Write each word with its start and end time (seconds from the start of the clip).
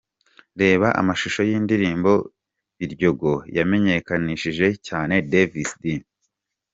Reba 0.61 0.87
amashusho 1.01 1.41
y'indirimbo 1.49 2.11
'Biryogo' 2.75 3.43
yamenyekanishije 3.57 4.67
cyane 4.87 5.15
Davis 5.31 5.71
D. 5.81 5.83